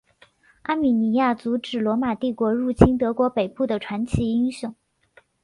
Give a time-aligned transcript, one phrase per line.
[0.63, 4.73] 阿米尼亚阻止罗马帝国入侵德国北部的传奇英雄。